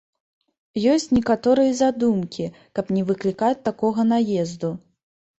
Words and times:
Ёсць 0.91 1.11
некаторыя 1.17 1.75
задумкі, 1.81 2.47
каб 2.79 2.85
не 2.95 3.03
выклікаць 3.09 3.59
такога 3.69 4.07
наезду. 4.13 4.71